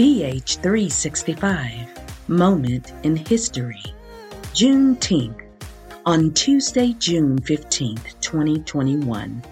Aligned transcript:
BH365 0.00 1.86
Moment 2.26 2.94
in 3.02 3.16
History. 3.16 3.82
Juneteenth. 4.54 5.42
On 6.06 6.32
Tuesday, 6.32 6.94
June 6.94 7.36
15, 7.36 7.96
2021, 8.22 9.42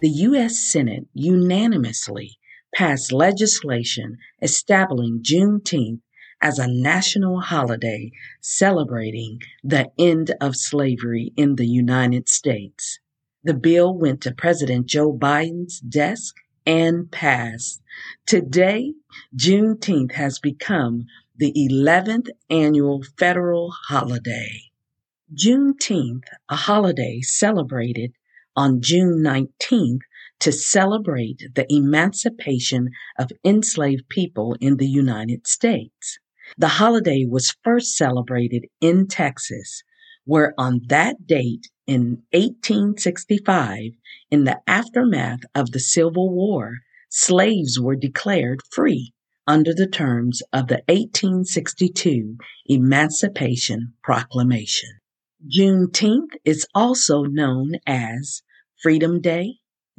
the 0.00 0.08
U.S. 0.08 0.58
Senate 0.60 1.06
unanimously 1.12 2.38
passed 2.74 3.12
legislation 3.12 4.16
establishing 4.40 5.20
Juneteenth 5.22 6.00
as 6.40 6.58
a 6.58 6.66
national 6.66 7.40
holiday 7.40 8.10
celebrating 8.40 9.42
the 9.62 9.90
end 9.98 10.34
of 10.40 10.56
slavery 10.56 11.34
in 11.36 11.56
the 11.56 11.68
United 11.68 12.30
States. 12.30 12.98
The 13.44 13.52
bill 13.52 13.92
went 13.94 14.22
to 14.22 14.32
President 14.32 14.86
Joe 14.86 15.12
Biden's 15.12 15.80
desk 15.80 16.34
and 16.68 17.10
passed. 17.10 17.80
Today, 18.26 18.92
Juneteenth 19.34 20.12
has 20.12 20.38
become 20.38 21.06
the 21.34 21.50
11th 21.56 22.28
annual 22.50 23.02
federal 23.18 23.72
holiday. 23.88 24.64
Juneteenth, 25.34 26.24
a 26.50 26.56
holiday 26.56 27.20
celebrated 27.22 28.12
on 28.54 28.82
June 28.82 29.22
19th 29.24 30.00
to 30.40 30.52
celebrate 30.52 31.42
the 31.54 31.66
emancipation 31.70 32.90
of 33.18 33.30
enslaved 33.42 34.06
people 34.10 34.54
in 34.60 34.76
the 34.76 34.86
United 34.86 35.46
States. 35.46 36.18
The 36.58 36.68
holiday 36.68 37.24
was 37.26 37.56
first 37.64 37.96
celebrated 37.96 38.66
in 38.82 39.06
Texas, 39.06 39.82
where 40.28 40.52
on 40.58 40.78
that 40.88 41.26
date 41.26 41.68
in 41.86 42.22
1865, 42.34 43.92
in 44.30 44.44
the 44.44 44.60
aftermath 44.66 45.40
of 45.54 45.70
the 45.70 45.80
Civil 45.80 46.30
War, 46.30 46.74
slaves 47.08 47.80
were 47.80 47.96
declared 47.96 48.60
free 48.70 49.14
under 49.46 49.72
the 49.72 49.88
terms 49.88 50.42
of 50.52 50.68
the 50.68 50.82
1862 50.86 52.36
Emancipation 52.66 53.94
Proclamation. 54.02 54.90
Juneteenth 55.50 56.36
is 56.44 56.66
also 56.74 57.22
known 57.22 57.76
as 57.86 58.42
Freedom 58.82 59.22
Day, 59.22 59.54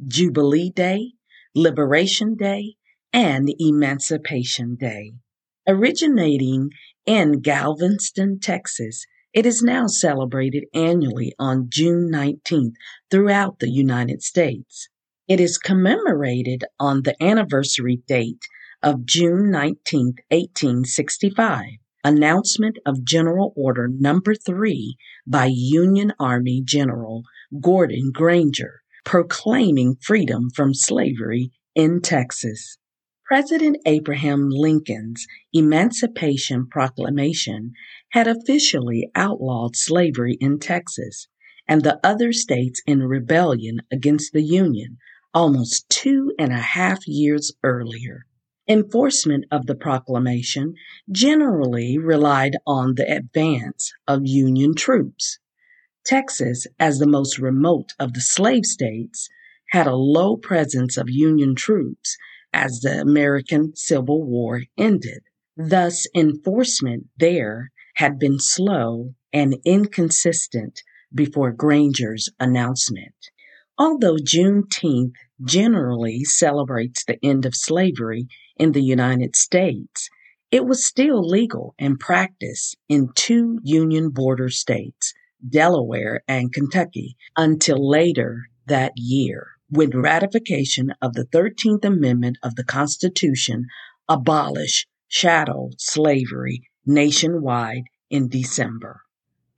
Jubilee 0.06 0.70
Day, 0.70 1.14
Liberation 1.56 2.36
Day, 2.36 2.76
and 3.12 3.52
Emancipation 3.58 4.76
Day. 4.76 5.14
Originating 5.66 6.70
in 7.04 7.40
Galveston, 7.40 8.38
Texas, 8.38 9.04
it 9.32 9.46
is 9.46 9.62
now 9.62 9.86
celebrated 9.86 10.64
annually 10.74 11.32
on 11.38 11.66
June 11.68 12.10
19th 12.12 12.74
throughout 13.10 13.58
the 13.60 13.70
United 13.70 14.22
States. 14.22 14.88
It 15.28 15.38
is 15.38 15.58
commemorated 15.58 16.64
on 16.80 17.02
the 17.02 17.14
anniversary 17.22 18.00
date 18.08 18.42
of 18.82 19.06
June 19.06 19.50
19, 19.50 20.14
1865, 20.30 21.64
announcement 22.02 22.78
of 22.84 23.04
General 23.04 23.52
Order 23.54 23.88
Number 23.88 24.34
3 24.34 24.96
by 25.26 25.50
Union 25.52 26.12
Army 26.18 26.62
General 26.64 27.22
Gordon 27.60 28.10
Granger, 28.12 28.80
proclaiming 29.04 29.96
freedom 30.00 30.48
from 30.50 30.74
slavery 30.74 31.52
in 31.76 32.00
Texas. 32.00 32.78
President 33.30 33.76
Abraham 33.86 34.48
Lincoln's 34.50 35.24
Emancipation 35.52 36.66
Proclamation 36.66 37.74
had 38.08 38.26
officially 38.26 39.08
outlawed 39.14 39.76
slavery 39.76 40.36
in 40.40 40.58
Texas 40.58 41.28
and 41.68 41.84
the 41.84 42.00
other 42.02 42.32
states 42.32 42.82
in 42.88 43.04
rebellion 43.04 43.82
against 43.92 44.32
the 44.32 44.42
Union 44.42 44.98
almost 45.32 45.88
two 45.88 46.32
and 46.40 46.52
a 46.52 46.58
half 46.58 47.06
years 47.06 47.52
earlier. 47.62 48.26
Enforcement 48.66 49.44
of 49.52 49.66
the 49.66 49.76
proclamation 49.76 50.74
generally 51.12 51.98
relied 51.98 52.56
on 52.66 52.96
the 52.96 53.08
advance 53.08 53.92
of 54.08 54.22
Union 54.24 54.74
troops. 54.74 55.38
Texas, 56.04 56.66
as 56.80 56.98
the 56.98 57.06
most 57.06 57.38
remote 57.38 57.92
of 58.00 58.12
the 58.12 58.20
slave 58.20 58.66
states, 58.66 59.28
had 59.68 59.86
a 59.86 59.94
low 59.94 60.36
presence 60.36 60.96
of 60.96 61.08
Union 61.08 61.54
troops 61.54 62.16
as 62.52 62.80
the 62.80 63.00
American 63.00 63.74
Civil 63.76 64.22
War 64.24 64.62
ended. 64.76 65.22
Thus, 65.56 66.06
enforcement 66.14 67.06
there 67.16 67.70
had 67.96 68.18
been 68.18 68.38
slow 68.38 69.14
and 69.32 69.56
inconsistent 69.64 70.82
before 71.14 71.52
Granger's 71.52 72.28
announcement. 72.38 73.14
Although 73.78 74.16
Juneteenth 74.16 75.14
generally 75.44 76.24
celebrates 76.24 77.04
the 77.04 77.18
end 77.24 77.46
of 77.46 77.54
slavery 77.54 78.26
in 78.56 78.72
the 78.72 78.82
United 78.82 79.36
States, 79.36 80.08
it 80.50 80.66
was 80.66 80.84
still 80.86 81.26
legal 81.26 81.74
in 81.78 81.96
practice 81.96 82.74
in 82.88 83.10
two 83.14 83.58
Union 83.62 84.10
border 84.10 84.50
states, 84.50 85.14
Delaware 85.48 86.22
and 86.26 86.52
Kentucky, 86.52 87.16
until 87.36 87.88
later 87.88 88.46
that 88.66 88.92
year 88.96 89.59
when 89.70 89.90
ratification 89.90 90.92
of 91.00 91.14
the 91.14 91.24
13th 91.26 91.84
Amendment 91.84 92.36
of 92.42 92.56
the 92.56 92.64
Constitution 92.64 93.66
abolish 94.08 94.88
chattel 95.08 95.70
slavery 95.78 96.68
nationwide 96.84 97.84
in 98.10 98.28
December. 98.28 99.02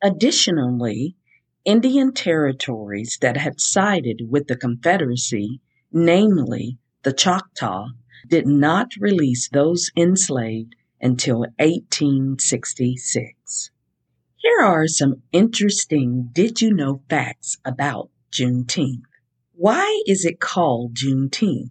Additionally, 0.02 1.16
Indian 1.64 2.12
territories 2.12 3.18
that 3.20 3.36
had 3.36 3.60
sided 3.60 4.22
with 4.28 4.48
the 4.48 4.56
Confederacy, 4.56 5.60
namely 5.92 6.76
the 7.04 7.12
Choctaw, 7.12 7.90
did 8.28 8.46
not 8.46 8.90
release 8.98 9.48
those 9.48 9.90
enslaved 9.96 10.74
until 11.00 11.40
1866. 11.58 13.70
Here 14.36 14.60
are 14.60 14.88
some 14.88 15.22
interesting 15.30 16.30
did 16.32 16.60
you 16.60 16.74
know 16.74 17.02
facts 17.08 17.58
about 17.64 18.10
Juneteenth. 18.32 19.04
Why 19.62 20.02
is 20.08 20.24
it 20.24 20.40
called 20.40 20.96
Juneteenth? 20.96 21.70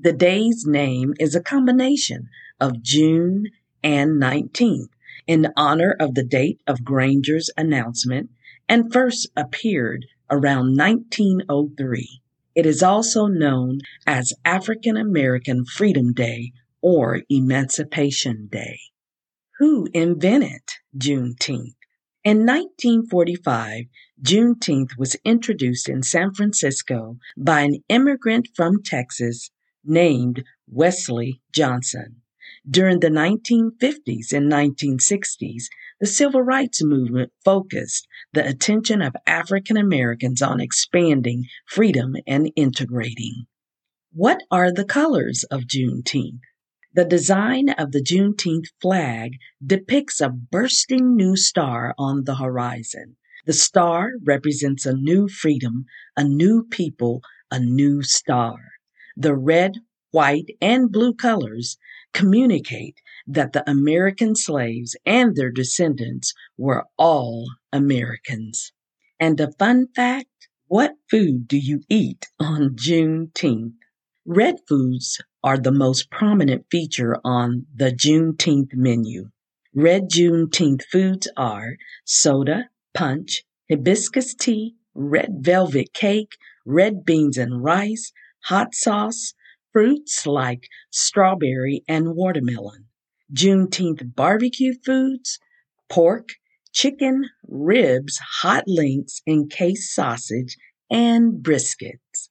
The 0.00 0.14
day's 0.14 0.64
name 0.66 1.12
is 1.20 1.34
a 1.34 1.42
combination 1.42 2.30
of 2.58 2.82
June 2.82 3.48
and 3.84 4.12
19th 4.12 4.88
in 5.26 5.52
honor 5.54 5.94
of 6.00 6.14
the 6.14 6.24
date 6.24 6.62
of 6.66 6.82
Granger's 6.82 7.50
announcement 7.58 8.30
and 8.70 8.90
first 8.90 9.28
appeared 9.36 10.06
around 10.30 10.78
1903. 10.78 12.22
It 12.54 12.64
is 12.64 12.82
also 12.82 13.26
known 13.26 13.80
as 14.06 14.32
African 14.42 14.96
American 14.96 15.66
Freedom 15.66 16.14
Day 16.14 16.54
or 16.80 17.20
Emancipation 17.28 18.48
Day. 18.50 18.78
Who 19.58 19.88
invented 19.92 20.62
Juneteenth? 20.96 21.74
In 22.24 22.46
1945, 22.46 23.84
Juneteenth 24.22 24.98
was 24.98 25.16
introduced 25.24 25.88
in 25.88 26.02
San 26.02 26.34
Francisco 26.34 27.18
by 27.38 27.62
an 27.62 27.82
immigrant 27.88 28.48
from 28.54 28.82
Texas 28.82 29.50
named 29.82 30.44
Wesley 30.68 31.40
Johnson. 31.52 32.20
During 32.68 33.00
the 33.00 33.08
1950s 33.08 34.32
and 34.34 34.52
1960s, 34.52 35.64
the 36.00 36.06
civil 36.06 36.42
rights 36.42 36.84
movement 36.84 37.32
focused 37.42 38.06
the 38.34 38.46
attention 38.46 39.00
of 39.00 39.16
African 39.26 39.78
Americans 39.78 40.42
on 40.42 40.60
expanding 40.60 41.46
freedom 41.66 42.14
and 42.26 42.52
integrating. 42.56 43.46
What 44.12 44.42
are 44.50 44.70
the 44.70 44.84
colors 44.84 45.44
of 45.44 45.62
Juneteenth? 45.62 46.40
The 46.92 47.06
design 47.06 47.70
of 47.70 47.92
the 47.92 48.02
Juneteenth 48.02 48.66
flag 48.82 49.38
depicts 49.64 50.20
a 50.20 50.28
bursting 50.28 51.16
new 51.16 51.36
star 51.36 51.94
on 51.96 52.24
the 52.24 52.34
horizon. 52.34 53.16
The 53.46 53.52
star 53.52 54.12
represents 54.22 54.84
a 54.84 54.92
new 54.94 55.28
freedom, 55.28 55.86
a 56.16 56.24
new 56.24 56.64
people, 56.64 57.22
a 57.50 57.58
new 57.58 58.02
star. 58.02 58.56
The 59.16 59.34
red, 59.34 59.78
white, 60.10 60.50
and 60.60 60.92
blue 60.92 61.14
colors 61.14 61.78
communicate 62.12 63.00
that 63.26 63.52
the 63.52 63.68
American 63.70 64.36
slaves 64.36 64.96
and 65.06 65.34
their 65.34 65.50
descendants 65.50 66.34
were 66.56 66.86
all 66.98 67.46
Americans. 67.72 68.72
And 69.18 69.40
a 69.40 69.52
fun 69.52 69.86
fact 69.94 70.48
what 70.66 70.94
food 71.10 71.48
do 71.48 71.58
you 71.58 71.82
eat 71.88 72.28
on 72.38 72.76
Juneteenth? 72.76 73.74
Red 74.24 74.60
foods 74.68 75.20
are 75.42 75.58
the 75.58 75.72
most 75.72 76.10
prominent 76.10 76.66
feature 76.70 77.16
on 77.24 77.66
the 77.74 77.90
Juneteenth 77.90 78.74
menu. 78.74 79.30
Red 79.74 80.08
Juneteenth 80.10 80.84
foods 80.84 81.26
are 81.36 81.76
soda, 82.04 82.68
punch, 82.94 83.44
hibiscus 83.68 84.34
tea, 84.34 84.74
red 84.94 85.38
velvet 85.40 85.92
cake, 85.92 86.36
red 86.66 87.04
beans 87.04 87.36
and 87.36 87.62
rice, 87.62 88.12
hot 88.44 88.74
sauce, 88.74 89.34
fruits 89.72 90.26
like 90.26 90.68
strawberry 90.90 91.82
and 91.88 92.14
watermelon. 92.14 92.86
Juneteenth 93.32 94.14
barbecue 94.14 94.74
foods, 94.84 95.38
pork, 95.88 96.30
chicken, 96.72 97.28
ribs, 97.46 98.18
hot 98.42 98.64
links, 98.66 99.20
encased 99.26 99.94
sausage, 99.94 100.56
and 100.90 101.34
briskets. 101.42 102.28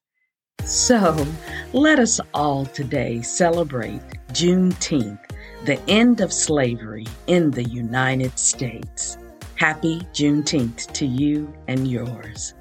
So 0.66 1.26
let 1.74 2.00
us 2.00 2.20
all 2.34 2.66
today 2.66 3.22
celebrate 3.22 4.02
Juneteenth, 4.34 5.20
the 5.66 5.80
end 5.90 6.22
of 6.22 6.34
slavery 6.34 7.08
in 7.28 7.52
the 7.52 7.64
United 7.64 8.38
States. 8.38 9.18
Happy 9.60 10.00
Juneteenth 10.14 10.90
to 10.94 11.06
you 11.06 11.54
and 11.68 11.86
yours. 11.86 12.54